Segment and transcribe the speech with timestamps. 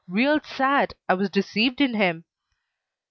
[0.07, 0.95] Real sad.
[1.07, 2.25] I was deceived in him."